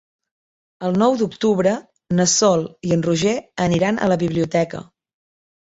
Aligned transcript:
El 0.87 0.97
nou 1.01 1.17
d'octubre 1.19 1.75
na 2.21 2.27
Sol 2.33 2.67
i 2.91 2.97
en 2.97 3.07
Roger 3.11 3.39
aniran 3.69 4.05
a 4.07 4.13
la 4.15 4.23
biblioteca. 4.27 4.85